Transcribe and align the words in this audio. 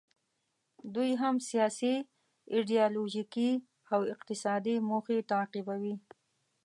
دوی 0.93 1.11
هم 1.21 1.35
سیاسي، 1.49 1.93
ایډیالوژیکي 2.53 3.51
او 3.93 4.01
اقتصادي 4.13 4.75
موخې 4.89 5.17
تعقیبوي. 5.31 5.95